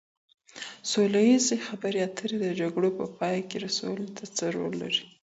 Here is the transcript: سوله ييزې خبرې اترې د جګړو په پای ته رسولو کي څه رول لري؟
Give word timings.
سوله 0.91 1.19
ييزې 1.29 1.57
خبرې 1.67 1.99
اترې 2.07 2.37
د 2.41 2.47
جګړو 2.61 2.89
په 2.97 3.05
پای 3.17 3.37
ته 3.49 3.55
رسولو 3.65 4.05
کي 4.15 4.25
څه 4.37 4.45
رول 4.55 4.73
لري؟ 4.81 5.03